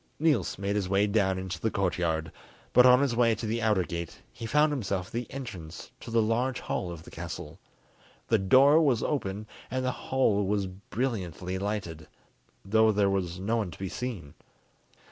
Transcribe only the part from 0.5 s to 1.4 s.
made his way down